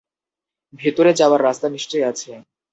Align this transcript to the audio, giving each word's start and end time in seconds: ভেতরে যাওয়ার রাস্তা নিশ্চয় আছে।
ভেতরে 0.73 1.11
যাওয়ার 1.13 1.41
রাস্তা 1.43 1.67
নিশ্চয় 1.69 2.03
আছে। 2.11 2.31